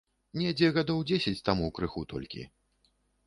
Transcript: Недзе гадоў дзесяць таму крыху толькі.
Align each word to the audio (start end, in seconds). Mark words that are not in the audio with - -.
Недзе 0.39 0.69
гадоў 0.77 1.03
дзесяць 1.11 1.45
таму 1.51 1.69
крыху 1.77 2.05
толькі. 2.13 2.41